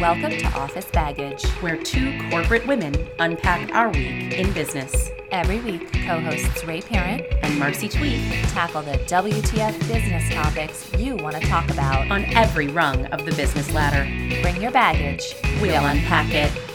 [0.00, 1.44] Welcome to Office Baggage.
[1.60, 5.10] where two corporate women unpack our week in business.
[5.30, 11.16] Every week, co hosts Ray Parent And Marcy Twete tackle the WTF business topics you
[11.16, 12.10] want to talk about.
[12.10, 14.04] on every rung of the business ladder.
[14.40, 15.34] Bring your baggage.
[15.60, 16.69] We'll unpack it.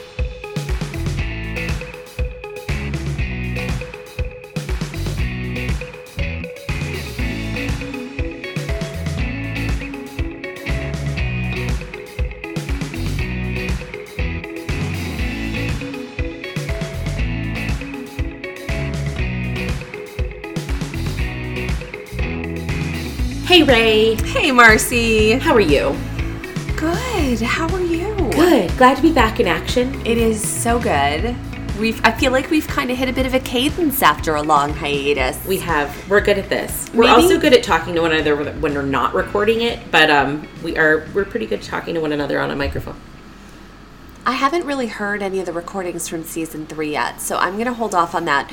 [23.66, 25.32] Ray, Hey, Marcy.
[25.34, 25.96] how are you?
[26.76, 27.42] Good.
[27.42, 28.14] How are you?
[28.32, 28.76] Good.
[28.78, 30.06] Glad to be back in action.
[30.06, 31.36] It is so good.
[31.80, 32.00] We've.
[32.06, 34.72] I feel like we've kind of hit a bit of a cadence after a long
[34.73, 35.44] hiatus.
[35.48, 35.92] We have.
[36.09, 36.90] We're good at this.
[36.94, 40.11] We're Maybe- also good at talking to one another when we're not recording it, but
[40.11, 41.08] um, we are.
[41.16, 43.00] We're pretty good talking to one another on a microphone.
[44.28, 47.66] I haven't really heard any of the recordings from season three yet, so I'm going
[47.67, 48.52] to hold off on that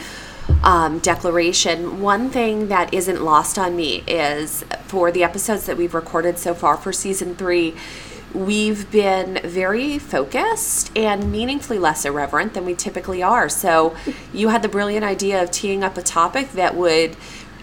[0.62, 2.00] um, declaration.
[2.00, 6.54] One thing that isn't lost on me is for the episodes that we've recorded so
[6.54, 7.74] far for season three,
[8.34, 13.48] we've been very focused and meaningfully less irreverent than we typically are.
[13.48, 13.96] So
[14.32, 17.16] you had the brilliant idea of teeing up a topic that would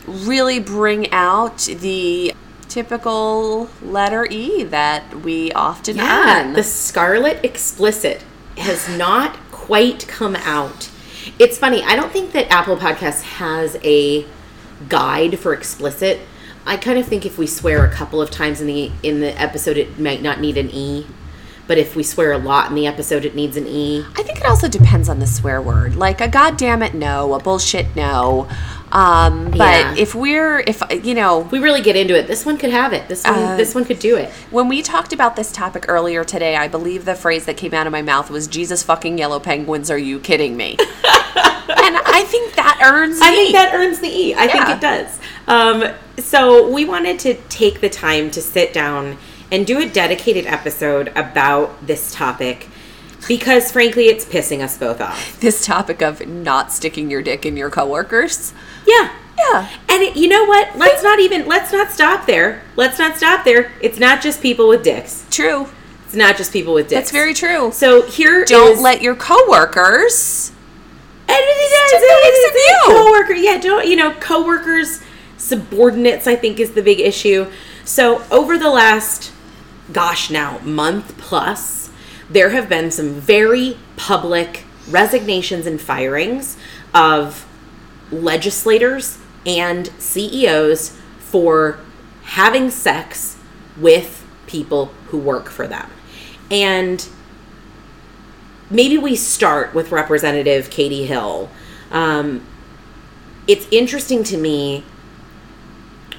[0.08, 2.34] really bring out the
[2.68, 6.54] typical letter E that we often earn.
[6.54, 8.24] the Scarlet Explicit
[8.58, 10.89] has not quite come out.
[11.38, 11.84] It's funny.
[11.84, 14.26] I don't think that Apple Podcasts has a
[14.88, 16.20] guide for explicit.
[16.66, 19.40] I kind of think if we swear a couple of times in the in the
[19.40, 21.08] episode, it might not need an E.
[21.68, 24.04] But if we swear a lot in the episode, it needs an E.
[24.18, 25.96] I think it also depends on the swear word.
[25.96, 28.48] Like a goddamn it no, a bullshit no.
[28.92, 29.96] Um, but Yeah.
[29.96, 32.92] if we're if you know If we really get into it, this one could have
[32.92, 33.08] it.
[33.08, 34.32] This one, Uh, this one could do it.
[34.50, 37.86] when we talked about this topic earlier today, I believe the phrase that came out
[37.86, 40.76] of my mouth was "Jesus fucking yellow penguins, are you kidding me?"
[41.70, 43.20] and I think that earns.
[43.22, 44.34] I think that earns the E.
[44.36, 45.20] I think it does.
[45.48, 45.84] Um,
[46.18, 49.18] so we wanted to take the time to sit down
[49.52, 52.68] and do a dedicated episode about this topic
[53.28, 55.40] because, frankly, it's pissing us both off.
[55.40, 58.54] this topic of not sticking your dick in your coworkers.
[58.86, 59.12] Yeah.
[59.38, 59.70] Yeah.
[59.88, 60.78] And it, you know what?
[60.78, 62.62] Let's not even let's not stop there.
[62.76, 63.72] Let's not stop there.
[63.82, 65.26] It's not just people with dicks.
[65.32, 65.68] True.
[66.06, 67.02] It's not just people with dicks.
[67.02, 67.72] That's very true.
[67.72, 70.52] So here Don't is- let your coworkers.
[71.30, 73.04] And it is, Stick their dicks in it is you.
[73.04, 73.34] coworker.
[73.34, 75.02] Yeah, don't you know coworkers,
[75.38, 76.28] subordinates.
[76.28, 77.48] I think is the big issue.
[77.86, 79.32] So over the last,
[79.92, 81.90] gosh, now month plus,
[82.30, 86.58] there have been some very public resignations and firings
[86.94, 87.46] of
[88.12, 91.80] legislators and CEOs for
[92.24, 93.38] having sex
[93.78, 95.90] with people who work for them,
[96.50, 97.08] and
[98.70, 101.50] maybe we start with Representative Katie Hill.
[101.92, 102.46] Um,
[103.48, 104.84] it's interesting to me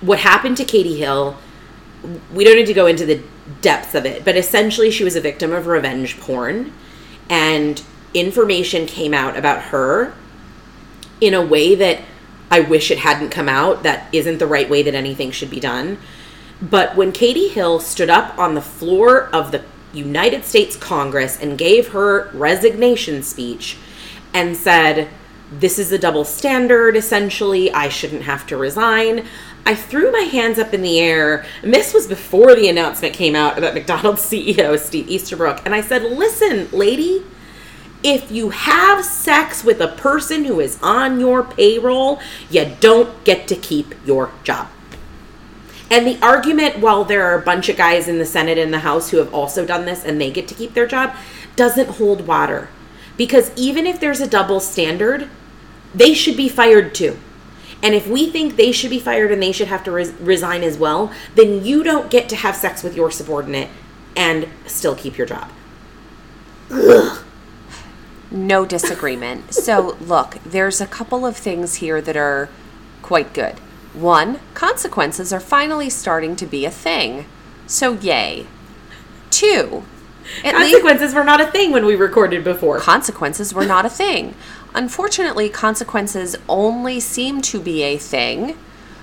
[0.00, 1.36] what happened to Katie Hill.
[2.32, 3.22] We don't need to go into the
[3.60, 6.72] depths of it, but essentially, she was a victim of revenge porn,
[7.28, 7.82] and
[8.14, 10.14] information came out about her
[11.20, 12.00] in a way that
[12.50, 13.82] I wish it hadn't come out.
[13.82, 15.98] That isn't the right way that anything should be done.
[16.60, 21.58] But when Katie Hill stood up on the floor of the United States Congress and
[21.58, 23.76] gave her resignation speech
[24.32, 25.08] and said,
[25.50, 29.26] This is a double standard, essentially, I shouldn't have to resign.
[29.66, 31.44] I threw my hands up in the air.
[31.62, 35.62] And this was before the announcement came out about McDonald's CEO, Steve Easterbrook.
[35.64, 37.24] And I said, Listen, lady,
[38.02, 43.46] if you have sex with a person who is on your payroll, you don't get
[43.48, 44.68] to keep your job.
[45.90, 48.80] And the argument, while there are a bunch of guys in the Senate and the
[48.80, 51.14] House who have also done this and they get to keep their job,
[51.56, 52.68] doesn't hold water.
[53.16, 55.28] Because even if there's a double standard,
[55.94, 57.18] they should be fired too.
[57.82, 60.62] And if we think they should be fired and they should have to res- resign
[60.62, 63.70] as well, then you don't get to have sex with your subordinate
[64.14, 65.50] and still keep your job.
[68.30, 69.52] No disagreement.
[69.52, 72.48] so, look, there's a couple of things here that are
[73.02, 73.56] quite good.
[73.94, 77.26] One, consequences are finally starting to be a thing.
[77.66, 78.46] So, yay.
[79.30, 79.84] Two,
[80.44, 82.78] at least Consequences were not a thing when we recorded before.
[82.78, 84.34] consequences were not a thing.
[84.74, 88.56] Unfortunately, consequences only seem to be a thing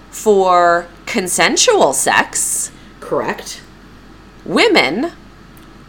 [0.09, 2.71] for consensual sex.
[2.99, 3.61] Correct.
[4.45, 5.11] Women,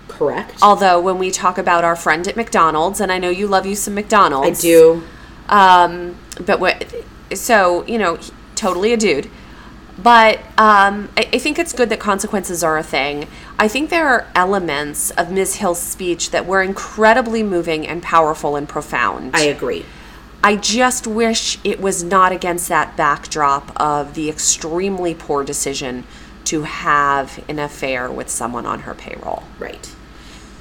[0.09, 0.55] Correct.
[0.63, 3.77] although when we talk about our friend at McDonald's, and I know you love you
[3.77, 4.59] some McDonald's.
[4.59, 5.03] I do.
[5.49, 6.93] Um, but what?
[7.35, 8.19] So you know,
[8.59, 9.31] totally a dude.
[10.01, 13.27] But um, I, I think it's good that consequences are a thing.
[13.59, 15.57] I think there are elements of Ms.
[15.57, 19.35] Hill's speech that were incredibly moving and powerful and profound.
[19.35, 19.85] I agree.
[20.43, 26.05] I just wish it was not against that backdrop of the extremely poor decision
[26.45, 29.43] to have an affair with someone on her payroll.
[29.59, 29.93] Right.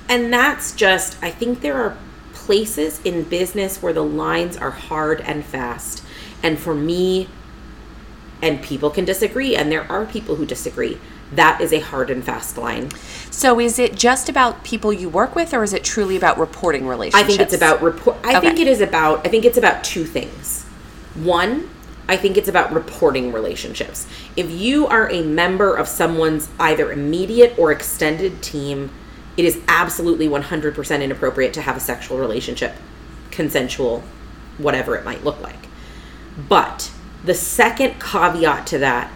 [0.09, 1.95] And that's just, I think there are
[2.33, 6.03] places in business where the lines are hard and fast.
[6.41, 7.29] And for me,
[8.41, 10.99] and people can disagree, and there are people who disagree,
[11.31, 12.91] that is a hard and fast line.
[13.31, 16.87] So is it just about people you work with or is it truly about reporting
[16.87, 17.23] relationships?
[17.23, 18.17] I think it's about report.
[18.23, 19.25] I think it is about.
[19.25, 20.63] I think it's about two things.
[21.15, 21.69] One,
[22.07, 24.07] I think it's about reporting relationships.
[24.37, 28.91] If you are a member of someone's either immediate or extended team,
[29.35, 32.75] it is absolutely 100% inappropriate to have a sexual relationship,
[33.29, 34.03] consensual,
[34.57, 35.67] whatever it might look like.
[36.47, 36.91] But
[37.23, 39.11] the second caveat to that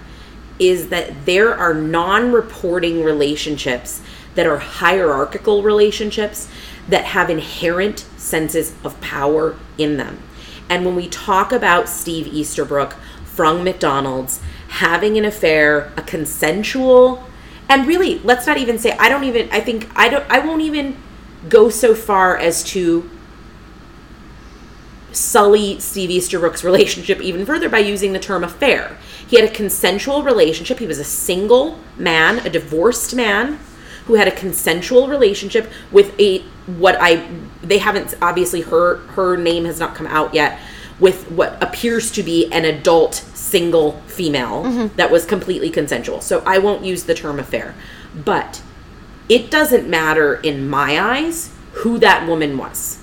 [0.59, 4.01] is that there are non reporting relationships
[4.35, 6.47] that are hierarchical relationships
[6.87, 10.19] that have inherent senses of power in them.
[10.69, 12.93] And when we talk about Steve Easterbrook
[13.25, 17.23] from McDonald's having an affair, a consensual,
[17.67, 20.61] and really, let's not even say, I don't even, I think, I don't, I won't
[20.61, 20.97] even
[21.49, 23.09] go so far as to
[25.11, 28.97] sully Steve Easterbrook's relationship even further by using the term affair.
[29.27, 30.79] He had a consensual relationship.
[30.79, 33.59] He was a single man, a divorced man
[34.05, 36.39] who had a consensual relationship with a
[36.77, 37.27] what I
[37.61, 40.59] they haven't obviously her her name has not come out yet
[40.99, 44.95] with what appears to be an adult single female mm-hmm.
[44.95, 46.21] that was completely consensual.
[46.21, 47.73] So I won't use the term affair.
[48.13, 48.61] But
[49.27, 53.00] it doesn't matter in my eyes who that woman was.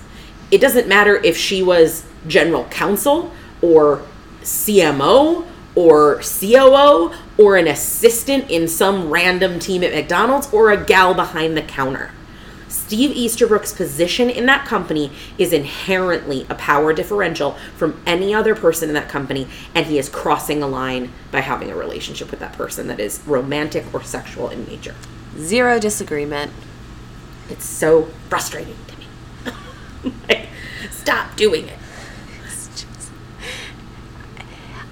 [0.51, 3.31] It doesn't matter if she was general counsel
[3.61, 4.03] or
[4.41, 11.13] CMO or COO or an assistant in some random team at McDonald's or a gal
[11.13, 12.11] behind the counter.
[12.67, 18.89] Steve Easterbrook's position in that company is inherently a power differential from any other person
[18.89, 22.53] in that company, and he is crossing a line by having a relationship with that
[22.53, 24.95] person that is romantic or sexual in nature.
[25.37, 26.51] Zero disagreement.
[27.49, 30.35] It's so frustrating to me.
[31.09, 31.77] stop doing it.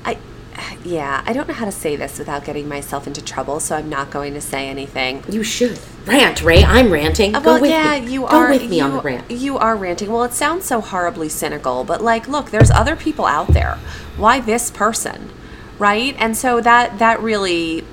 [0.04, 0.18] I
[0.84, 3.90] yeah, I don't know how to say this without getting myself into trouble, so I'm
[3.90, 5.24] not going to say anything.
[5.30, 6.64] You should rant, Ray.
[6.64, 7.36] I'm ranting.
[7.36, 8.12] Uh, Go with yeah, me.
[8.12, 8.50] you Go are.
[8.50, 9.30] with me on the rant.
[9.30, 10.12] You are ranting.
[10.12, 13.75] Well, it sounds so horribly cynical, but like, look, there's other people out there.
[14.16, 15.30] Why this person,
[15.78, 16.16] right?
[16.18, 17.84] And so that that really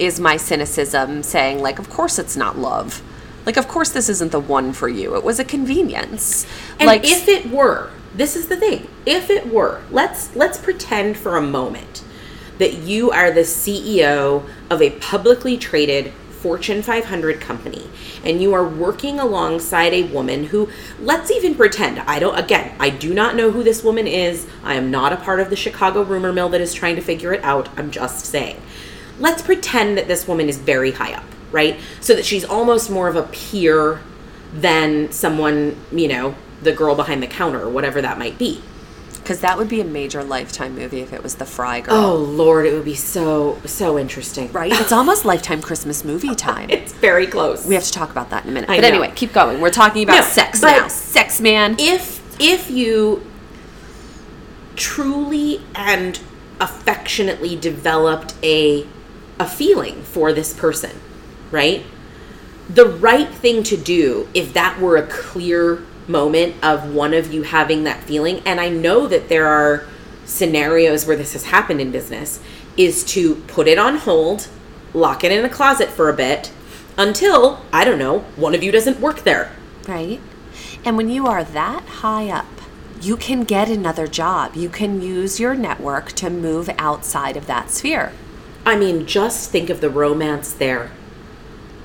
[0.00, 3.02] is my cynicism, saying like, of course it's not love.
[3.46, 5.16] Like, of course this isn't the one for you.
[5.16, 6.46] It was a convenience.
[6.78, 8.88] And like, if it were, this is the thing.
[9.06, 12.04] If it were, let's let's pretend for a moment
[12.58, 17.88] that you are the CEO of a publicly traded Fortune 500 company
[18.24, 20.68] and you are working alongside a woman who
[21.00, 24.46] let's even pretend I don't again, I do not know who this woman is.
[24.62, 27.32] I am not a part of the Chicago rumor mill that is trying to figure
[27.32, 27.68] it out.
[27.76, 28.60] I'm just saying.
[29.18, 31.78] Let's pretend that this woman is very high up, right?
[32.00, 34.00] So that she's almost more of a peer
[34.54, 38.60] than someone, you know, the girl behind the counter or whatever that might be.
[39.18, 41.94] because that would be a major lifetime movie if it was the Fry Girl.
[41.94, 44.50] Oh lord, it would be so so interesting.
[44.52, 44.72] Right?
[44.72, 46.70] It's almost lifetime Christmas movie time.
[46.70, 47.66] It's very close.
[47.66, 48.70] We have to talk about that in a minute.
[48.70, 48.88] I but know.
[48.88, 49.60] anyway, keep going.
[49.60, 50.88] We're talking about No, sex now.
[50.88, 51.76] Sex man.
[51.78, 53.22] if if you
[54.76, 56.20] truly and
[56.60, 58.86] affectionately developed a
[59.38, 60.90] a feeling for this person,
[61.50, 61.84] right?
[62.68, 67.42] The right thing to do if that were a clear moment of one of you
[67.42, 69.86] having that feeling and I know that there are
[70.24, 72.40] scenarios where this has happened in business
[72.76, 74.48] is to put it on hold,
[74.94, 76.52] lock it in a closet for a bit
[76.96, 79.52] until I don't know, one of you doesn't work there.
[79.86, 80.20] Right?
[80.84, 82.46] And when you are that high up,
[83.00, 84.56] you can get another job.
[84.56, 88.12] You can use your network to move outside of that sphere.
[88.66, 90.90] I mean, just think of the romance there.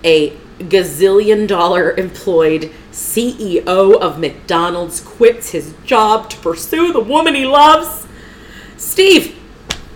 [0.03, 3.65] A gazillion dollar employed CEO
[3.99, 8.05] of McDonald's quits his job to pursue the woman he loves.
[8.77, 9.35] Steve,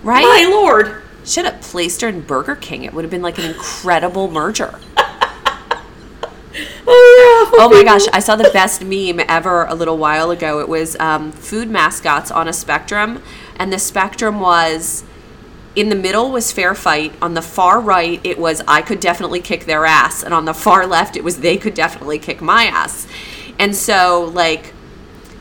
[0.03, 0.23] Right?
[0.23, 1.03] my lord.
[1.25, 2.83] Should have placed her in Burger King.
[2.85, 4.79] It would have been like an incredible merger.
[6.89, 10.59] Oh, Oh my gosh, I saw the best meme ever a little while ago.
[10.59, 13.21] It was um, food mascots on a spectrum,
[13.57, 15.03] and the spectrum was
[15.77, 17.13] in the middle was fair fight.
[17.21, 20.53] On the far right, it was I could definitely kick their ass, and on the
[20.53, 23.07] far left, it was they could definitely kick my ass.
[23.59, 24.73] And so, like,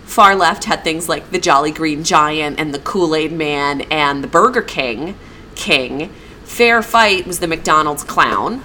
[0.05, 4.23] far left had things like the Jolly Green Giant and the Kool Aid Man and
[4.23, 5.17] the Burger King
[5.55, 6.11] King.
[6.45, 8.63] fair fight was the McDonald's clown,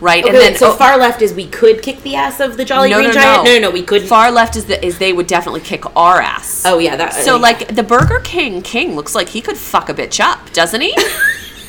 [0.00, 0.24] right?
[0.24, 2.64] Okay, and then so oh, far left is we could kick the ass of the
[2.64, 3.44] Jolly no, Green no, Giant.
[3.44, 4.08] no, No, no, no, we couldn't.
[4.08, 6.62] Far left is the is they would definitely kick our ass.
[6.66, 7.14] oh yeah, that.
[7.14, 10.52] So uh, like the Burger King King looks like he could fuck a bitch up,
[10.52, 10.96] doesn't he?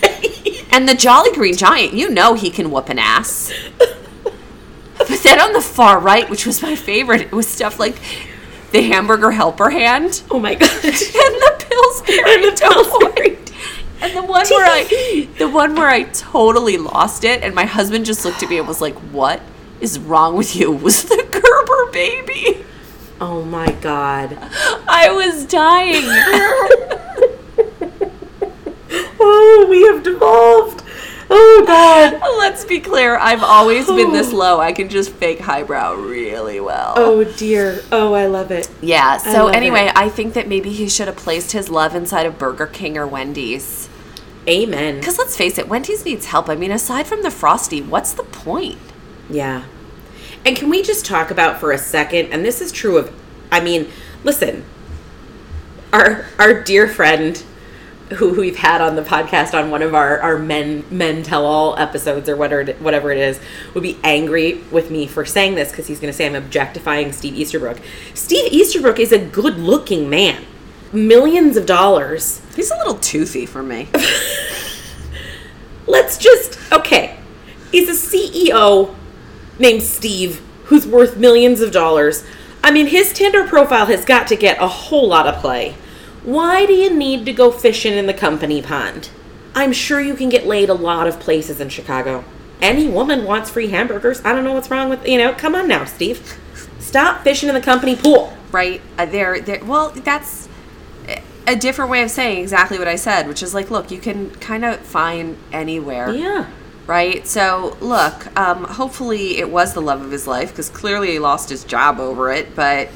[0.72, 3.52] and the Jolly Green Giant, you know he can whoop an ass.
[3.78, 7.96] But then on the far right, which was my favorite, it was stuff like
[8.72, 10.70] the hamburger helper hand oh my god.
[10.84, 13.38] and the Pillsbury And the Pillsbury.
[14.02, 18.06] And the one where I the one where I totally lost it and my husband
[18.06, 19.42] just looked at me and was like, "What
[19.80, 22.66] is wrong with you?" was the Gerber baby.
[23.20, 24.38] oh my god.
[24.88, 26.04] I was dying.
[29.24, 30.84] Oh, we have devolved.
[31.30, 32.20] Oh god.
[32.40, 34.38] Let's be clear, I've always been this oh.
[34.38, 34.60] low.
[34.60, 36.94] I can just fake highbrow really well.
[36.98, 37.82] Oh dear.
[37.92, 38.70] Oh, I love it.
[38.82, 39.94] Yeah, so anyway, it.
[39.96, 43.08] I think that maybe he should have placed his love inside of Burger King or
[43.08, 43.81] Wendy's.
[44.48, 45.00] Amen.
[45.00, 46.50] Because let's face it, Wendy's needs help.
[46.50, 48.80] I mean, aside from the Frosty, what's the point?
[49.30, 49.66] Yeah.
[50.46, 53.14] And can we just talk about for a second, and this is true of,
[53.52, 53.90] I mean,
[54.24, 54.66] listen,
[55.94, 57.44] our our dear friend
[58.16, 61.78] who we've had on the podcast on one of our, our men men tell all
[61.78, 63.40] episodes or whatever it, whatever it is
[63.74, 67.12] would be angry with me for saying this because he's going to say I'm objectifying
[67.14, 67.80] Steve Easterbrook.
[68.14, 70.44] Steve Easterbrook is a good looking man,
[70.94, 72.42] millions of dollars.
[72.56, 73.88] He's a little toothy for me.
[75.88, 77.18] Let's just okay.
[77.72, 78.96] He's a CEO
[79.60, 82.26] named Steve who's worth millions of dollars.
[82.64, 85.76] I mean, his Tinder profile has got to get a whole lot of play.
[86.24, 89.10] Why do you need to go fishing in the company pond?
[89.56, 92.24] I'm sure you can get laid a lot of places in Chicago.
[92.62, 94.24] Any woman wants free hamburgers.
[94.24, 95.34] I don't know what's wrong with you know.
[95.34, 96.38] Come on now, Steve.
[96.80, 98.38] Stop fishing in the company pool.
[98.52, 98.82] right?
[98.98, 99.64] Uh, there, there.
[99.64, 100.48] Well, that's
[101.52, 104.32] a- different way of saying exactly what I said, which is like, look, you can
[104.36, 106.46] kind of find anywhere, Yeah.
[106.88, 107.26] right?
[107.28, 111.50] So, look, um, hopefully it was the love of his life because clearly he lost
[111.50, 112.56] his job over it.
[112.56, 112.88] But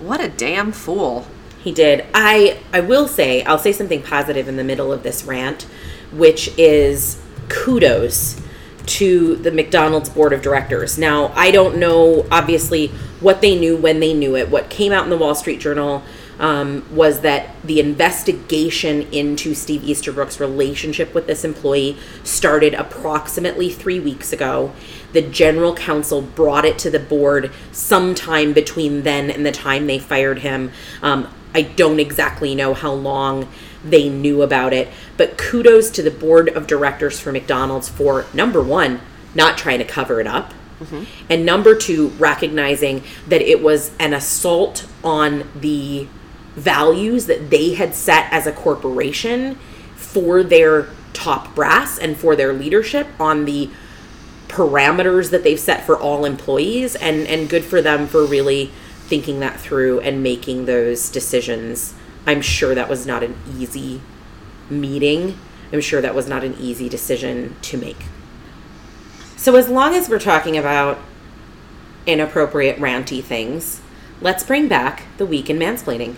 [0.00, 1.26] what a damn fool!
[1.62, 2.04] He did.
[2.14, 5.66] I I will say I'll say something positive in the middle of this rant,
[6.12, 8.40] which is kudos
[8.86, 10.96] to the McDonald's board of directors.
[10.96, 12.88] Now, I don't know obviously
[13.20, 14.48] what they knew when they knew it.
[14.48, 16.02] What came out in the Wall Street Journal
[16.38, 24.00] um, was that the investigation into Steve Easterbrook's relationship with this employee started approximately three
[24.00, 24.72] weeks ago.
[25.12, 29.98] The general counsel brought it to the board sometime between then and the time they
[29.98, 30.70] fired him.
[31.02, 33.48] Um, I don't exactly know how long
[33.82, 38.62] they knew about it, but kudos to the board of directors for McDonald's for number
[38.62, 39.00] one,
[39.34, 40.52] not trying to cover it up.
[41.30, 46.06] And number two, recognizing that it was an assault on the
[46.56, 49.56] values that they had set as a corporation
[49.94, 53.70] for their top brass and for their leadership on the
[54.48, 58.70] parameters that they've set for all employees and and good for them for really
[59.06, 61.94] thinking that through and making those decisions.
[62.26, 64.00] I'm sure that was not an easy
[64.68, 65.38] meeting.
[65.72, 68.04] I'm sure that was not an easy decision to make.
[69.36, 70.98] So as long as we're talking about
[72.04, 73.80] inappropriate ranty things,
[74.20, 76.16] let's bring back the week in mansplaining.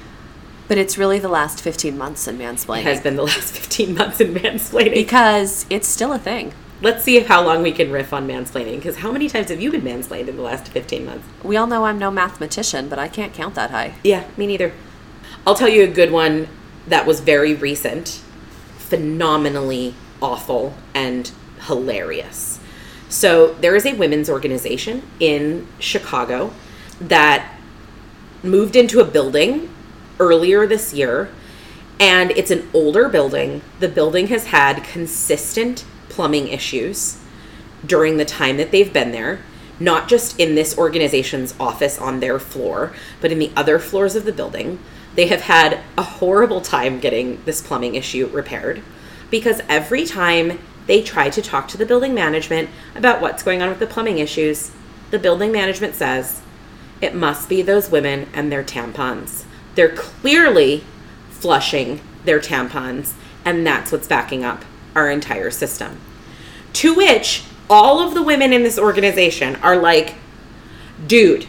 [0.68, 3.94] But it's really the last fifteen months in mansplaining It has been the last 15
[3.94, 4.92] months in mansplaining.
[4.94, 6.52] because it's still a thing.
[6.80, 8.76] Let's see how long we can riff on mansplaining.
[8.76, 11.26] Because how many times have you been mansplained in the last 15 months?
[11.42, 13.94] We all know I'm no mathematician, but I can't count that high.
[14.04, 14.72] Yeah, me neither.
[15.46, 16.46] I'll tell you a good one
[16.86, 18.22] that was very recent,
[18.76, 21.30] phenomenally awful and
[21.62, 22.60] hilarious.
[23.08, 26.52] So, there is a women's organization in Chicago
[27.00, 27.54] that
[28.42, 29.70] moved into a building
[30.20, 31.30] earlier this year,
[32.00, 33.62] and it's an older building.
[33.80, 37.18] The building has had consistent plumbing issues
[37.84, 39.40] during the time that they've been there,
[39.80, 44.24] not just in this organization's office on their floor, but in the other floors of
[44.24, 44.78] the building.
[45.14, 48.82] They have had a horrible time getting this plumbing issue repaired
[49.30, 53.68] because every time they try to talk to the building management about what's going on
[53.68, 54.70] with the plumbing issues,
[55.10, 56.40] the building management says
[57.00, 59.44] it must be those women and their tampons.
[59.78, 60.82] They're clearly
[61.30, 63.12] flushing their tampons,
[63.44, 64.64] and that's what's backing up
[64.96, 66.00] our entire system.
[66.72, 70.16] To which all of the women in this organization are like,
[71.06, 71.46] dude,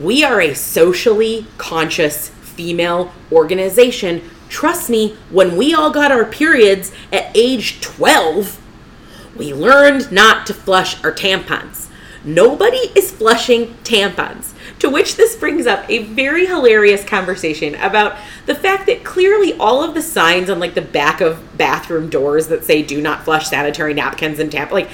[0.00, 4.22] we are a socially conscious female organization.
[4.48, 8.58] Trust me, when we all got our periods at age 12,
[9.36, 11.88] we learned not to flush our tampons.
[12.24, 14.53] Nobody is flushing tampons.
[14.84, 19.82] To which this brings up a very hilarious conversation about the fact that clearly all
[19.82, 23.48] of the signs on like the back of bathroom doors that say do not flush
[23.48, 24.90] sanitary napkins and tap like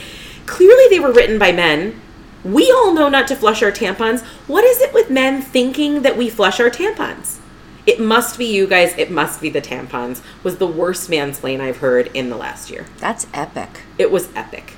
[0.47, 2.01] clearly they were written by men.
[2.45, 4.23] We all know not to flush our tampons.
[4.47, 7.39] What is it with men thinking that we flush our tampons?
[7.85, 10.23] It must be you guys, it must be the tampons.
[10.45, 12.87] Was the worst mansplain I've heard in the last year.
[12.99, 13.81] That's epic.
[13.99, 14.75] It was epic.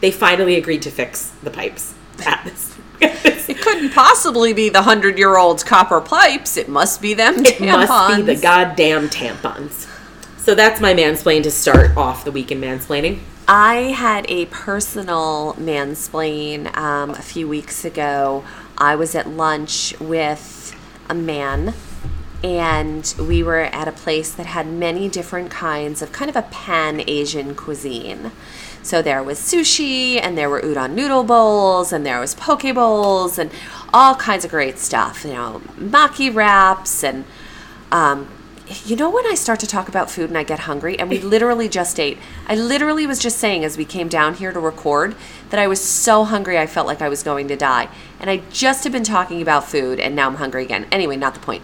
[0.00, 2.78] They finally agreed to fix the pipes at this.
[3.72, 6.58] It couldn't possibly be the hundred year old copper pipes.
[6.58, 7.88] It must be them It tampons.
[7.88, 9.88] must be the goddamn tampons.
[10.36, 13.20] So that's my mansplain to start off the week in mansplaining.
[13.48, 18.44] I had a personal mansplain um, a few weeks ago.
[18.76, 20.76] I was at lunch with
[21.08, 21.72] a man,
[22.44, 26.42] and we were at a place that had many different kinds of kind of a
[26.42, 28.32] pan Asian cuisine.
[28.82, 33.38] So there was sushi, and there were udon noodle bowls, and there was poke bowls,
[33.38, 33.50] and
[33.94, 35.24] all kinds of great stuff.
[35.24, 37.24] You know, maki wraps, and
[37.92, 38.28] um,
[38.84, 41.18] you know when I start to talk about food and I get hungry, and we
[41.34, 42.18] literally just ate.
[42.48, 45.14] I literally was just saying as we came down here to record
[45.50, 48.38] that I was so hungry I felt like I was going to die, and I
[48.50, 50.86] just have been talking about food, and now I'm hungry again.
[50.90, 51.62] Anyway, not the point.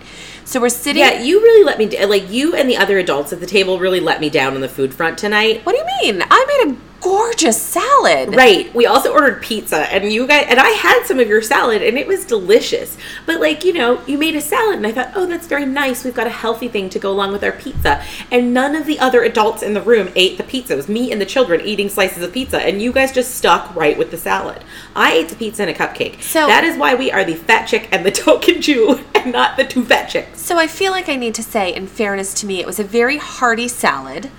[0.48, 1.02] So we're sitting.
[1.02, 3.78] Yeah, you really let me d- like you and the other adults at the table
[3.78, 5.60] really let me down on the food front tonight.
[5.66, 6.24] What do you mean?
[6.30, 8.34] I made a gorgeous salad.
[8.34, 8.74] Right.
[8.74, 11.96] We also ordered pizza and you guys and I had some of your salad and
[11.98, 12.96] it was delicious.
[13.26, 16.02] But like, you know, you made a salad and I thought, "Oh, that's very nice.
[16.02, 18.98] We've got a healthy thing to go along with our pizza." And none of the
[18.98, 20.72] other adults in the room ate the pizza.
[20.72, 23.76] It was me and the children eating slices of pizza and you guys just stuck
[23.76, 24.64] right with the salad.
[24.96, 26.22] I ate the pizza and a cupcake.
[26.22, 29.56] So- that is why we are the fat chick and the token Jew and not
[29.56, 30.37] the two fat chicks.
[30.48, 32.82] So I feel like I need to say, in fairness to me, it was a
[32.82, 34.30] very hearty salad.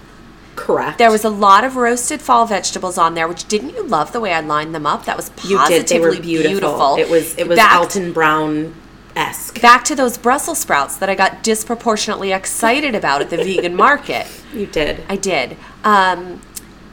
[0.55, 0.97] Correct.
[0.97, 4.19] There was a lot of roasted fall vegetables on there, which didn't you love the
[4.19, 5.05] way I lined them up?
[5.05, 5.87] That was positively you did.
[5.87, 6.95] They were beautiful.
[6.95, 8.73] It was it was back, Alton Brown
[9.15, 9.61] esque.
[9.61, 14.25] Back to those Brussels sprouts that I got disproportionately excited about at the vegan market.
[14.51, 15.03] You did.
[15.09, 15.57] I did.
[15.83, 16.41] Um,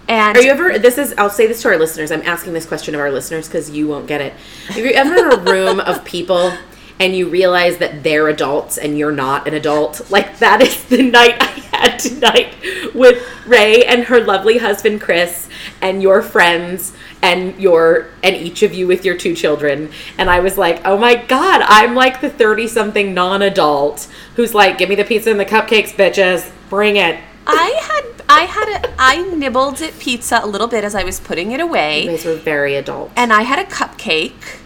[0.08, 0.78] and Are you ever?
[0.78, 1.14] This is.
[1.16, 2.12] I'll say this to our listeners.
[2.12, 4.34] I'm asking this question of our listeners because you won't get it.
[4.74, 6.52] Are you ever in a room of people
[6.98, 10.10] and you realize that they're adults and you're not an adult?
[10.10, 12.54] Like that is the night I had tonight
[12.94, 15.48] with Ray and her lovely husband Chris
[15.82, 19.90] and your friends and your and each of you with your two children.
[20.18, 24.78] And I was like, oh my god, I'm like the 30 something non-adult who's like,
[24.78, 27.18] give me the pizza and the cupcakes, bitches, bring it.
[27.46, 31.20] I had I had a I nibbled at pizza a little bit as I was
[31.20, 33.12] putting it You away, guys were very adult.
[33.16, 34.58] and I had a cupcake.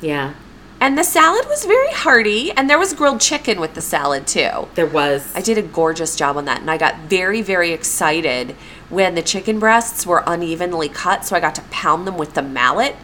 [0.00, 0.34] Yeah,
[0.80, 4.68] And the salad was very hearty, and there was grilled chicken with the salad too.
[4.74, 5.34] there was.
[5.34, 8.54] I did a gorgeous job on that, and I got very, very excited
[8.90, 12.42] when the chicken breasts were unevenly cut, so I got to pound them with the
[12.42, 12.94] mallet.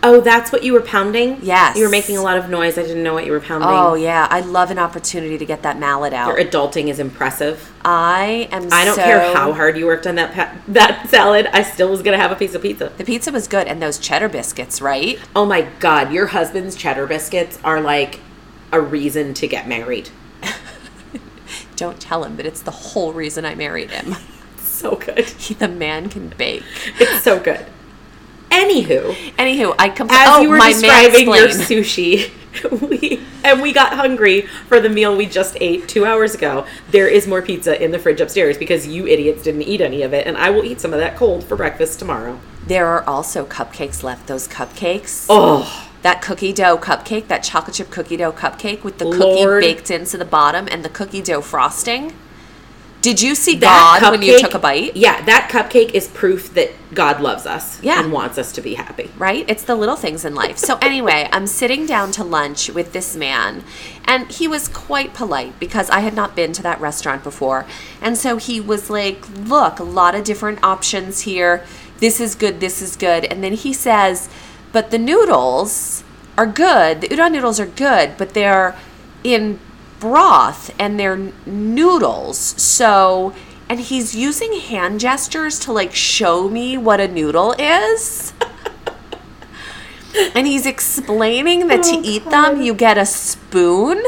[0.00, 1.38] Oh, that's what you were pounding?
[1.42, 1.76] Yes.
[1.76, 2.78] You were making a lot of noise.
[2.78, 3.68] I didn't know what you were pounding.
[3.68, 6.28] Oh yeah, I love an opportunity to get that mallet out.
[6.28, 7.72] Your adulting is impressive.
[7.84, 8.68] I am.
[8.72, 11.48] I don't so- care how hard you worked on that pa- that salad.
[11.52, 12.92] I still was gonna have a piece of pizza.
[12.96, 15.18] The pizza was good, and those cheddar biscuits, right?
[15.34, 18.20] Oh my god, your husband's cheddar biscuits are like
[18.70, 20.10] a reason to get married.
[21.76, 24.14] Don't tell him, but it's the whole reason I married him.
[24.78, 25.26] So good.
[25.58, 26.62] the man can bake.
[27.00, 27.66] It's so good.
[28.50, 32.30] Anywho, Anywho, I compl- as oh, you were describing your sushi,
[32.88, 36.66] we and we got hungry for the meal we just ate two hours ago.
[36.90, 40.12] There is more pizza in the fridge upstairs because you idiots didn't eat any of
[40.12, 42.40] it, and I will eat some of that cold for breakfast tomorrow.
[42.66, 44.26] There are also cupcakes left.
[44.26, 45.26] Those cupcakes.
[45.28, 49.62] Oh, That cookie dough cupcake, that chocolate chip cookie dough cupcake with the Lord.
[49.62, 52.12] cookie baked into the bottom and the cookie dough frosting.
[53.08, 54.94] Did you see that God when you took a bite?
[54.94, 58.02] Yeah, that cupcake is proof that God loves us Yeah.
[58.02, 59.10] and wants us to be happy.
[59.16, 59.46] Right?
[59.48, 60.58] It's the little things in life.
[60.58, 63.64] So, anyway, I'm sitting down to lunch with this man,
[64.04, 67.64] and he was quite polite because I had not been to that restaurant before.
[68.02, 71.64] And so he was like, Look, a lot of different options here.
[72.00, 73.24] This is good, this is good.
[73.24, 74.28] And then he says,
[74.70, 76.04] But the noodles
[76.36, 77.00] are good.
[77.00, 78.76] The udon noodles are good, but they're
[79.24, 79.60] in
[80.00, 82.38] broth and they're noodles.
[82.38, 83.34] So,
[83.68, 88.32] and he's using hand gestures to like show me what a noodle is.
[90.34, 94.02] and he's explaining that to oh, eat them, you get a spoon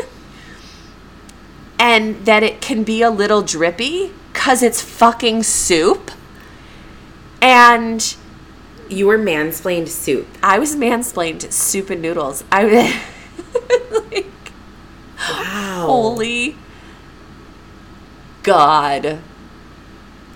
[1.78, 6.10] and that it can be a little drippy because it's fucking soup.
[7.42, 8.16] And
[8.88, 10.26] You were mansplained soup.
[10.42, 12.44] I was mansplained soup and noodles.
[12.50, 12.64] I
[13.50, 14.29] was like,
[15.28, 15.84] Wow.
[15.86, 16.56] holy
[18.42, 19.20] God.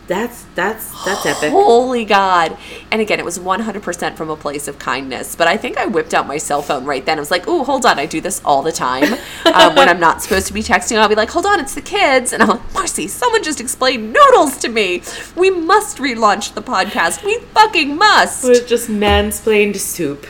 [0.06, 1.50] That's that's that's epic.
[1.50, 2.58] Holy God.
[2.92, 5.34] And again, it was 100% from a place of kindness.
[5.34, 7.16] But I think I whipped out my cell phone right then.
[7.16, 7.98] I was like, oh, hold on.
[7.98, 9.04] I do this all the time.
[9.46, 11.80] um, when I'm not supposed to be texting, I'll be like, hold on, it's the
[11.80, 12.34] kids.
[12.34, 15.02] And I'm like, Marcy, someone just explained noodles to me.
[15.36, 17.24] We must relaunch the podcast.
[17.24, 18.44] We fucking must.
[18.44, 20.26] It was just mansplained soup.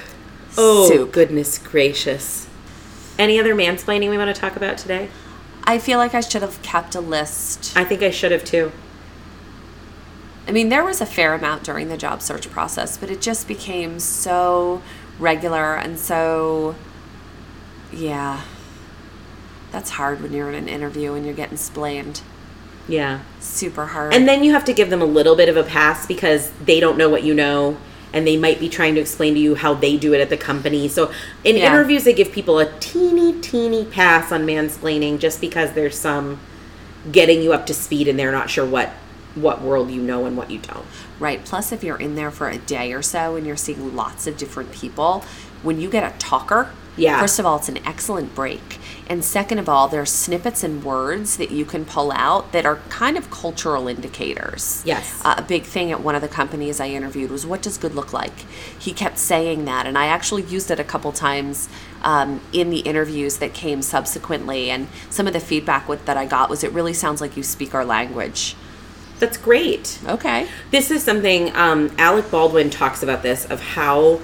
[0.57, 1.11] Oh, Soup.
[1.11, 2.44] goodness gracious.
[3.19, 5.09] Any other mansplaining we want to talk about today?
[5.65, 7.77] I feel like I should have kept a list.
[7.77, 8.73] I think I should have too.
[10.47, 13.49] I mean, there was a fair amount during the job search process, but it just
[13.49, 14.83] became so
[15.19, 16.75] regular and so,
[17.93, 18.43] yeah.
[19.73, 22.21] That's hard when you're in an interview and you're getting splained.
[22.87, 23.21] Yeah.
[23.41, 24.13] Super hard.
[24.13, 26.79] And then you have to give them a little bit of a pass because they
[26.79, 27.79] don't know what you know
[28.15, 30.37] and they might be trying to explain to you how they do it at the
[30.37, 30.89] company.
[30.89, 31.11] So
[31.43, 31.67] in Yeah.
[31.67, 36.39] interviews they give people a teeny teeny pass on mansplaining just because there's some
[37.13, 38.91] getting you up to speed and they're not sure what
[39.35, 40.87] what world you know and what you don't.
[41.19, 41.45] Right.
[41.45, 44.37] Plus, if you're in there for a day or so and you're seeing lots of
[44.37, 45.25] different people,
[45.65, 47.21] when you get a talker, Yeah.
[47.21, 48.79] first of all, it's an excellent break.
[49.07, 52.77] And second of all, there's snippets and words that you can pull out that are
[52.89, 54.83] kind of cultural indicators.
[54.87, 55.21] Yes.
[55.25, 57.95] Uh, a big thing at one of the companies I interviewed was what does good
[57.95, 58.33] look like?
[58.79, 61.69] He kept saying that, and I actually used it a couple times
[62.03, 64.71] um, in the interviews that came subsequently.
[64.71, 67.43] And some of the feedback with, that I got was it really sounds like you
[67.43, 68.57] speak our language.
[69.19, 70.01] That's great.
[70.07, 70.49] Okay.
[70.71, 74.21] This is something um, Alec Baldwin talks about this of how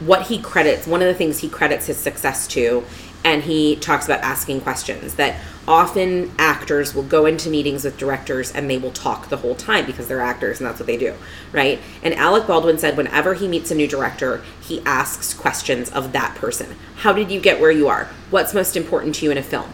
[0.00, 2.84] what he credits one of the things he credits his success to,
[3.24, 8.52] and he talks about asking questions that often actors will go into meetings with directors
[8.52, 11.14] and they will talk the whole time because they're actors and that's what they do,
[11.50, 11.80] right?
[12.02, 16.34] And Alec Baldwin said whenever he meets a new director, he asks questions of that
[16.34, 16.76] person.
[16.96, 18.10] How did you get where you are?
[18.30, 19.72] What's most important to you in a film?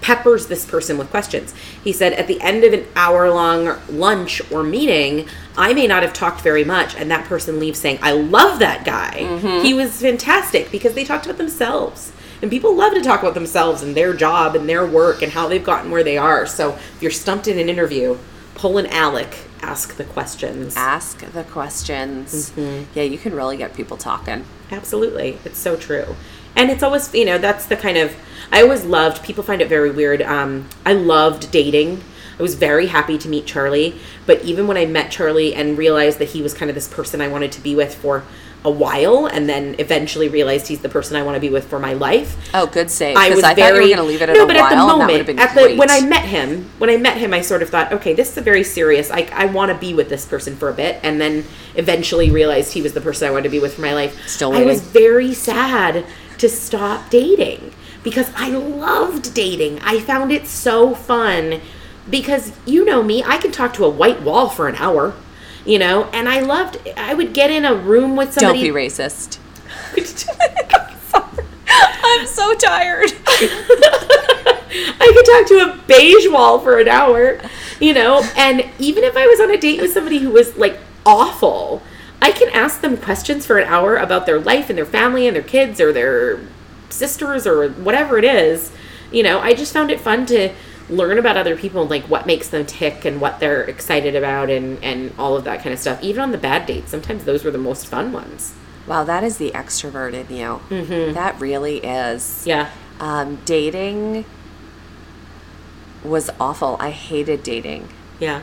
[0.00, 1.54] peppers this person with questions.
[1.82, 5.28] He said, at the end of an hour long lunch or meeting,
[5.60, 8.84] I may not have talked very much, and that person leaves saying, I love that
[8.84, 9.18] guy.
[9.62, 12.12] He was fantastic because they talked about themselves.
[12.42, 15.46] And people love to talk about themselves and their job and their work and how
[15.46, 16.46] they've gotten where they are.
[16.46, 18.16] So if you're stumped in an interview,
[18.54, 20.74] pull an Alec, ask the questions.
[20.76, 22.52] ask the questions.
[22.94, 24.46] Yeah, you can really get people talking.
[24.70, 25.38] Absolutely.
[25.44, 26.16] It's so true.
[26.56, 28.16] And it's always, you know, that's the kind of,
[28.50, 30.22] I always loved, people find it very weird.
[30.22, 32.02] Um, I loved dating.
[32.40, 34.00] I was very happy to meet Charlie.
[34.24, 37.20] But even when I met Charlie and realized that he was kind of this person
[37.20, 38.24] I wanted to be with for
[38.64, 41.78] a while and then eventually realized he's the person I want to be with for
[41.78, 42.36] my life.
[42.54, 43.16] Oh, good save.
[43.16, 44.88] I was I, very going to leave it at no, a but at the and
[44.88, 47.62] that would moment, at the when I met him, when I met him, I sort
[47.62, 49.10] of thought, okay, this is a very serious.
[49.10, 52.72] I I want to be with this person for a bit, and then eventually realized
[52.72, 54.28] he was the person I wanted to be with for my life.
[54.28, 56.04] Still I was very sad
[56.38, 57.72] to stop dating
[58.02, 59.78] because I loved dating.
[59.80, 61.60] I found it so fun
[62.08, 65.14] because you know me, I can talk to a white wall for an hour.
[65.66, 66.78] You know, and I loved.
[66.96, 68.66] I would get in a room with somebody.
[68.66, 69.38] Don't be racist.
[72.02, 73.12] I'm so tired.
[74.72, 77.40] I could talk to a beige wall for an hour,
[77.80, 80.78] you know, and even if I was on a date with somebody who was like
[81.04, 81.82] awful,
[82.22, 85.34] I can ask them questions for an hour about their life and their family and
[85.34, 86.40] their kids or their
[86.88, 88.72] sisters or whatever it is.
[89.10, 90.52] You know, I just found it fun to
[90.90, 94.50] learn about other people and like what makes them tick and what they're excited about
[94.50, 96.02] and and all of that kind of stuff.
[96.02, 98.54] Even on the bad dates, sometimes those were the most fun ones.
[98.86, 100.60] Wow, that is the extrovert in you.
[100.68, 101.14] Mm-hmm.
[101.14, 102.44] That really is.
[102.46, 102.70] Yeah.
[102.98, 104.24] Um, dating
[106.04, 106.76] was awful.
[106.80, 107.88] I hated dating.
[108.18, 108.42] Yeah.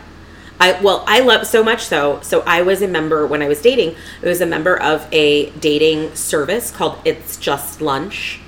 [0.60, 2.20] I well, I love so much so.
[2.22, 3.96] So I was a member when I was dating.
[4.24, 8.40] I was a member of a dating service called It's Just Lunch,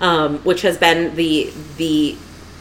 [0.00, 2.16] um, which has been the the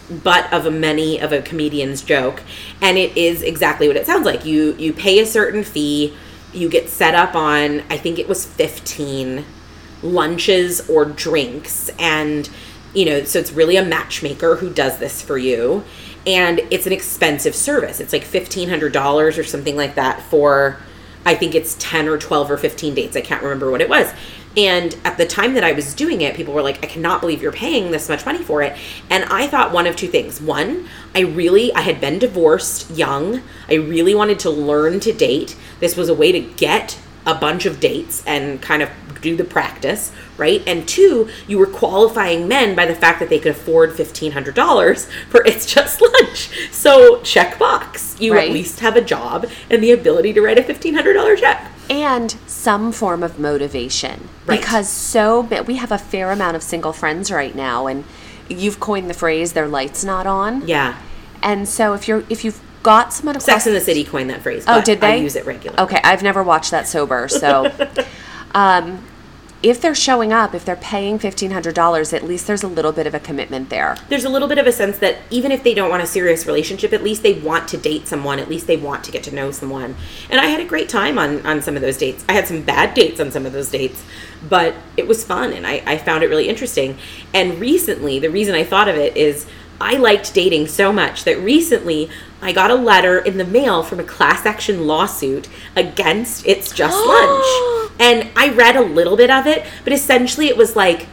[0.10, 2.42] butt of a many of a comedian's joke,
[2.82, 4.46] and it is exactly what it sounds like.
[4.46, 6.16] You you pay a certain fee,
[6.54, 7.82] you get set up on.
[7.90, 9.46] I think it was fifteen
[10.04, 12.50] lunches or drinks and
[12.94, 15.84] you know so it's really a matchmaker who does this for you
[16.28, 20.78] and it's an expensive service it's like $1500 or something like that for
[21.26, 24.14] i think it's 10 or 12 or 15 dates i can't remember what it was
[24.56, 27.42] and at the time that i was doing it people were like i cannot believe
[27.42, 28.78] you're paying this much money for it
[29.10, 33.42] and i thought one of two things one i really i had been divorced young
[33.70, 37.66] i really wanted to learn to date this was a way to get a bunch
[37.66, 38.90] of dates and kind of
[39.24, 40.62] do the practice, right?
[40.68, 45.44] And two, you were qualifying men by the fact that they could afford $1,500 for
[45.46, 46.50] It's Just Lunch.
[46.72, 47.93] So, check box.
[48.20, 48.48] You Right.
[48.50, 51.70] at least have a job and the ability to write a $1,500 check.
[51.90, 54.60] and some form of motivation Right.
[54.60, 58.04] because so we have a fair amount of single friends right now and
[58.50, 60.96] you've coined the phrase their lights not on Yeah.
[61.42, 64.42] and so if you're if you've got someone across Sex in the City coined that
[64.42, 64.64] phrase.
[64.68, 65.14] Oh, but did they?
[65.14, 65.82] I use it regularly.
[65.84, 67.30] Okay, I've never watched that sober.
[67.30, 67.72] So,
[68.56, 69.02] um,
[69.64, 72.92] if they're showing up, if they're paying fifteen hundred dollars, at least there's a little
[72.92, 73.96] bit of a commitment there.
[74.10, 76.46] There's a little bit of a sense that even if they don't want a serious
[76.46, 78.40] relationship, at least they want to date someone.
[78.40, 79.96] At least they want to get to know someone.
[80.30, 82.26] And I had a great time on on some of those dates.
[82.28, 84.04] I had some bad dates on some of those dates,
[84.48, 86.98] but it was fun and I, I found it really interesting.
[87.34, 89.46] And recently, the reason I thought of it is
[89.80, 92.10] I liked dating so much that recently
[92.42, 96.98] I got a letter in the mail from a class action lawsuit against It's Just
[97.06, 97.92] Lunch.
[98.00, 101.08] And I read a little bit of it, but essentially it was like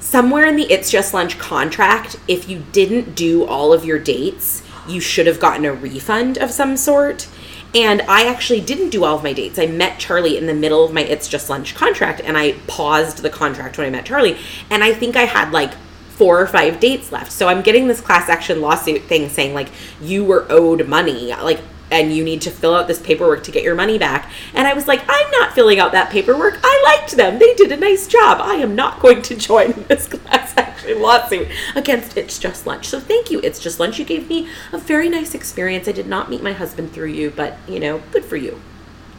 [0.00, 4.62] somewhere in the It's Just Lunch contract, if you didn't do all of your dates,
[4.88, 7.28] you should have gotten a refund of some sort.
[7.74, 9.58] And I actually didn't do all of my dates.
[9.58, 13.18] I met Charlie in the middle of my It's Just Lunch contract and I paused
[13.18, 14.38] the contract when I met Charlie.
[14.70, 15.74] And I think I had like
[16.16, 17.30] four or five dates left.
[17.30, 19.68] So I'm getting this class action lawsuit thing saying like
[20.00, 21.34] you were owed money.
[21.34, 24.30] Like and you need to fill out this paperwork to get your money back.
[24.54, 26.58] And I was like, I'm not filling out that paperwork.
[26.62, 27.38] I liked them.
[27.38, 28.40] They did a nice job.
[28.40, 32.88] I am not going to join this class action lawsuit against It's Just Lunch.
[32.88, 33.98] So thank you, It's Just Lunch.
[33.98, 35.86] You gave me a very nice experience.
[35.86, 38.60] I did not meet my husband through you, but you know, good for you.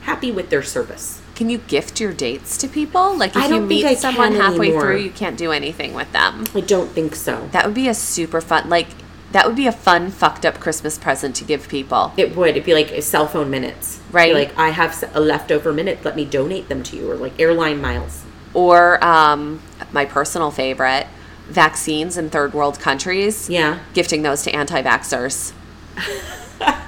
[0.02, 1.22] Happy with their service.
[1.38, 3.16] Can you gift your dates to people?
[3.16, 4.82] Like if I you meet someone halfway anymore.
[4.82, 6.46] through, you can't do anything with them.
[6.56, 7.48] I don't think so.
[7.52, 8.88] That would be a super fun like
[9.34, 12.12] that would be a fun fucked up Christmas present to give people.
[12.18, 12.50] It would.
[12.50, 14.00] It'd be like cell phone minutes.
[14.12, 14.34] Right.
[14.34, 16.04] Like, I have a leftover minute.
[16.04, 17.12] Let me donate them to you.
[17.12, 18.24] Or like airline miles.
[18.54, 21.06] Or um, my personal favorite,
[21.50, 23.50] vaccines in third world countries.
[23.50, 23.80] Yeah.
[23.94, 25.54] Gifting those to anti vaxxers.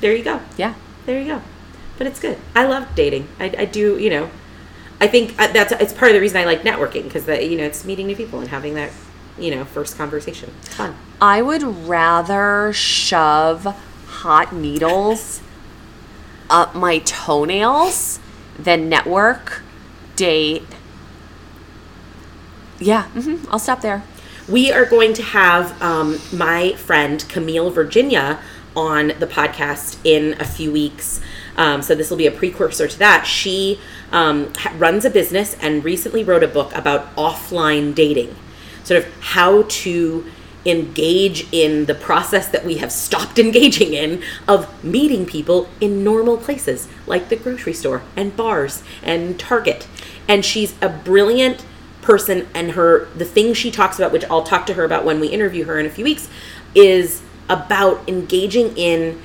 [0.00, 0.40] There you go.
[0.56, 0.74] Yeah.
[1.06, 1.42] There you go.
[1.98, 2.38] But it's good.
[2.54, 3.28] I love dating.
[3.38, 4.30] I, I do, you know,
[5.00, 7.56] I think uh, that's it's part of the reason I like networking because that you
[7.58, 8.90] know it's meeting new people and having that
[9.38, 10.52] you know first conversation.
[10.60, 10.96] It's fun.
[11.20, 13.64] I would rather shove
[14.06, 15.40] hot needles
[16.48, 18.20] up my toenails
[18.58, 19.62] than network,
[20.14, 20.64] date.
[22.78, 24.02] Yeah, hmm I'll stop there.
[24.48, 28.40] We are going to have um, my friend Camille Virginia
[28.76, 31.20] on the podcast in a few weeks.
[31.56, 33.26] Um, so this will be a precursor to that.
[33.26, 33.80] She
[34.12, 38.34] um, ha- runs a business and recently wrote a book about offline dating,
[38.84, 40.24] sort of how to
[40.66, 46.36] engage in the process that we have stopped engaging in of meeting people in normal
[46.36, 49.86] places like the grocery store and bars and Target.
[50.28, 51.64] And she's a brilliant
[52.02, 55.18] person and her the thing she talks about which I'll talk to her about when
[55.18, 56.28] we interview her in a few weeks
[56.72, 59.20] is about engaging in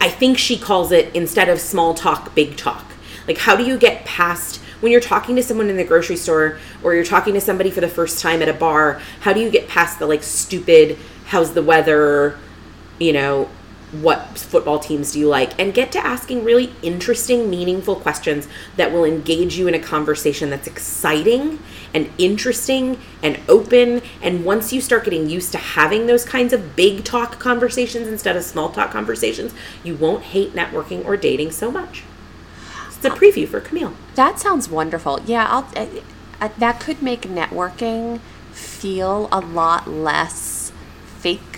[0.00, 2.84] I think she calls it instead of small talk big talk.
[3.28, 6.58] Like how do you get past when you're talking to someone in the grocery store
[6.82, 9.50] or you're talking to somebody for the first time at a bar, how do you
[9.50, 12.36] get past the like stupid how's the weather,
[12.98, 13.48] you know,
[13.92, 18.92] what football teams do you like and get to asking really interesting meaningful questions that
[18.92, 21.58] will engage you in a conversation that's exciting
[21.92, 24.00] and interesting and open.
[24.22, 28.36] And once you start getting used to having those kinds of big talk conversations instead
[28.36, 32.04] of small talk conversations you won't hate networking or dating so much.
[32.88, 33.94] It's a preview for camille.
[34.14, 35.20] That sounds wonderful.
[35.24, 35.86] Yeah, I'll, uh,
[36.40, 38.20] uh, that could make networking
[38.52, 40.70] feel a lot less
[41.18, 41.49] fake,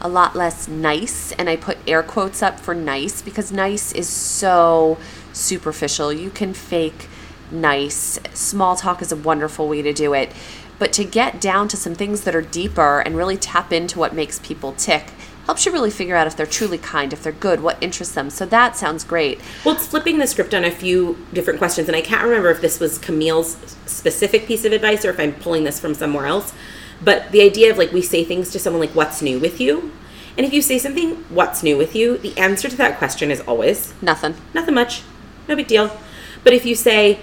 [0.00, 1.32] a lot less nice.
[1.32, 4.98] And I put air quotes up for nice because nice is so
[5.32, 6.12] superficial.
[6.12, 7.08] You can fake
[7.50, 8.18] nice.
[8.32, 10.32] Small talk is a wonderful way to do it.
[10.78, 14.14] But to get down to some things that are deeper and really tap into what
[14.14, 15.12] makes people tick
[15.44, 18.30] helps you really figure out if they're truly kind, if they're good, what interests them.
[18.30, 19.40] So that sounds great.
[19.64, 22.60] Well, it's flipping the script on a few different questions, and I can't remember if
[22.60, 26.54] this was Camille's specific piece of advice or if I'm pulling this from somewhere else.
[27.02, 29.92] But the idea of like we say things to someone like, What's new with you?
[30.36, 32.18] And if you say something, What's new with you?
[32.18, 34.34] The answer to that question is always Nothing.
[34.54, 35.02] nothing much,
[35.48, 35.96] no big deal.
[36.44, 37.20] But if you say,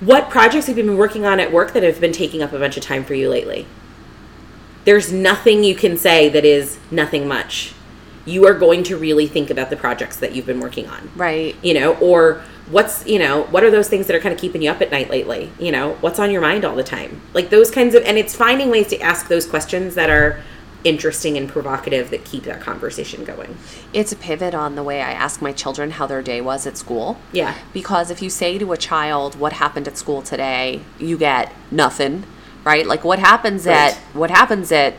[0.00, 2.58] What projects have you been working on at work that have been taking up a
[2.58, 3.66] bunch of time for you lately?
[4.84, 7.74] There's nothing you can say that is nothing much.
[8.26, 11.56] You are going to really think about the projects that you've been working on Right.
[11.62, 14.62] you know or what's you know what are those things that are kind of keeping
[14.62, 17.50] you up at night lately you know what's on your mind all the time like
[17.50, 20.40] those kinds of and it's finding ways to ask those questions that are
[20.84, 23.56] interesting and provocative that keep that conversation going
[23.92, 26.78] It's a pivot on the way I ask my children how their day was at
[26.78, 27.18] school.
[27.32, 27.54] Yeah.
[27.74, 32.24] Because if you say to a child what happened at school today, you get nothing,
[32.64, 32.86] right?
[32.86, 33.92] Like what happens Right.
[33.92, 34.94] at what happens at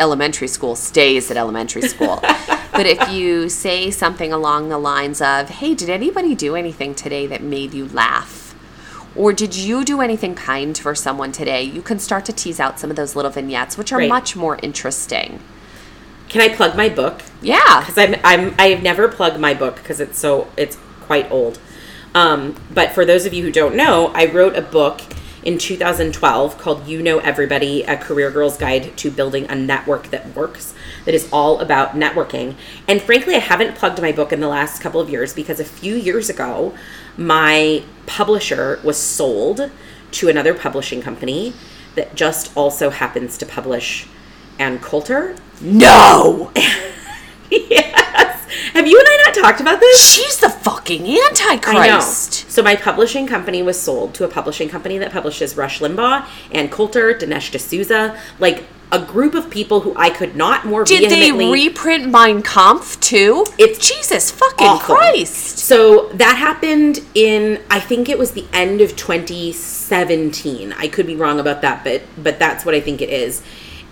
[0.00, 2.18] elementary school stays at elementary school.
[2.72, 7.26] but if you say something along the lines of, "Hey, did anybody do anything today
[7.28, 8.54] that made you laugh?"
[9.16, 11.62] Or did you do anything kind for someone today?
[11.62, 14.08] You can start to tease out some of those little vignettes, which are Right.
[14.08, 15.40] much more interesting.
[16.28, 17.22] Can I plug my book?
[17.42, 17.80] Yeah.
[17.80, 21.58] because I'm I'm I have never plugged my book because it's so it's quite old.
[22.14, 25.00] Um, but for those of you who don't know, I wrote a book
[25.42, 30.34] in 2012 called "You Know Everybody: A Career Girl's Guide to Building a Network That
[30.34, 30.74] Works."
[31.04, 32.54] That is all about networking.
[32.86, 35.64] And frankly, I haven't plugged my book in the last couple of years because a
[35.64, 36.74] few years ago,
[37.16, 39.70] my publisher was sold
[40.12, 41.54] to another publishing company
[41.94, 44.06] that just also happens to publish
[44.58, 45.36] Ann Coulter.
[45.60, 46.52] No.
[47.50, 47.89] yes.
[48.72, 50.00] Have you and I not talked about this?
[50.00, 51.28] She's the fucking I know.
[51.30, 52.50] antichrist.
[52.50, 56.70] So my publishing company was sold to a publishing company that publishes Rush Limbaugh and
[56.70, 61.32] Coulter, Dinesh D'Souza, like a group of people who I could not more Did they
[61.32, 63.44] reprint Mein Kampf too?
[63.58, 64.96] It's Jesus fucking awful.
[64.96, 65.58] Christ.
[65.58, 70.72] So that happened in I think it was the end of 2017.
[70.72, 73.42] I could be wrong about that, but but that's what I think it is.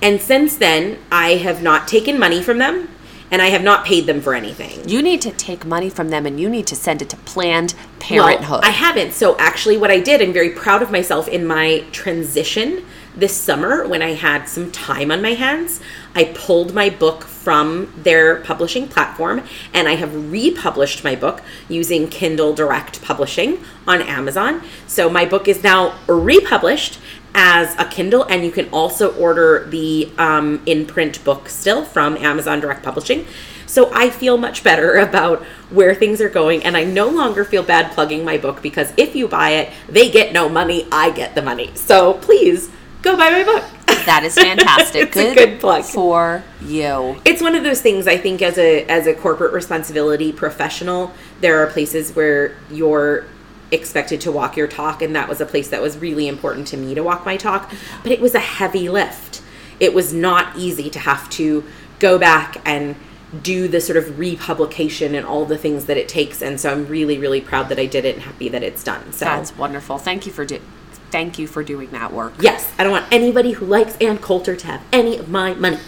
[0.01, 2.89] And since then, I have not taken money from them
[3.31, 4.89] and I have not paid them for anything.
[4.89, 7.75] You need to take money from them and you need to send it to Planned
[7.99, 8.63] Parenthood.
[8.63, 9.13] Well, I haven't.
[9.13, 12.85] So actually, what I did, I'm very proud of myself in my transition
[13.19, 15.81] this summer when I had some time on my hands.
[16.15, 19.43] I pulled my book from their publishing platform
[19.75, 24.63] and I have republished my book using Kindle Direct Publishing on Amazon.
[24.87, 26.99] So my book is now republished
[27.35, 32.17] as a Kindle, and you can also order the um, in print book still from
[32.17, 33.27] Amazon Direct Publishing.
[33.67, 37.63] So I feel much better about where things are going, and I no longer feel
[37.63, 41.35] bad plugging my book because if you buy it, they get no money, I get
[41.35, 41.71] the money.
[41.75, 42.71] So please
[43.03, 43.65] go buy my book.
[44.07, 45.15] that is fantastic.
[45.17, 45.85] A good plug.
[45.85, 47.21] for you.
[47.25, 51.63] it's one of those things I think as a as a corporate responsibility professional, there
[51.63, 53.27] are places where you're
[53.71, 56.77] expected to walk your talk and that was a place that was really important to
[56.77, 59.43] me to walk my talk, but it was a heavy lift.
[59.81, 61.65] It was not easy to have to
[61.99, 62.97] go back and
[63.43, 66.87] do the sort of republication and all the things that it takes and so I'm
[66.87, 69.13] really really proud that I did it and happy that it's done.
[69.13, 69.99] So That's wonderful.
[69.99, 70.63] Thank you for do-
[71.11, 72.33] thank you for doing that work.
[72.41, 75.79] Yes, I don't want anybody who likes Ann Coulter to have any of my money.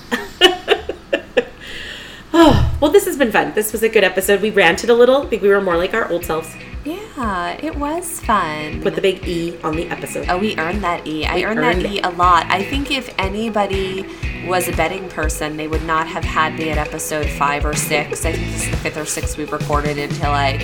[2.32, 3.54] oh, well, this has been fun.
[3.54, 4.42] This was a good episode.
[4.42, 5.22] We ranted a little.
[5.22, 8.80] I think we were more like our old selves Yeah, it was fun.
[8.80, 10.26] with the big E on the episode.
[10.30, 11.26] Oh, we earned that E.
[11.26, 12.06] I We earned, earned that E it.
[12.06, 12.46] a lot.
[12.48, 14.06] I think if anybody
[14.46, 18.24] was a betting person, they would not have had me at episode five or six.
[18.24, 20.56] I think this is the fifth or sixth we've recorded until I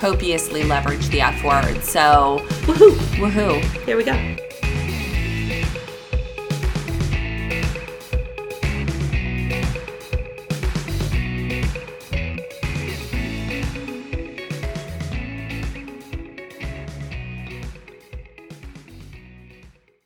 [0.00, 1.82] copiously leveraged the F word.
[1.84, 2.96] So, Woohoo!
[3.30, 3.84] woohoo.
[3.86, 4.36] There we go.